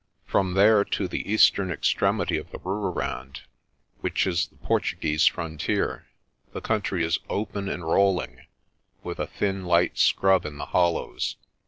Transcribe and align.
From 0.25 0.55
there 0.55 0.83
to 0.83 1.07
the 1.07 1.31
eastern 1.31 1.69
extremity 1.69 2.35
of 2.37 2.49
the 2.49 2.57
Rooirand, 2.57 3.41
which 3.99 4.25
is 4.25 4.47
the 4.47 4.55
Portuguese 4.57 5.27
frontier, 5.27 6.07
the 6.53 6.59
country 6.59 7.03
is 7.03 7.19
open 7.29 7.69
and 7.69 7.83
rolling, 7.87 8.47
with 9.03 9.19
a 9.19 9.27
thin 9.27 9.63
light 9.63 9.99
scrub 9.99 10.43
in 10.43 10.57
the 10.57 10.65
hollows. 10.65 11.35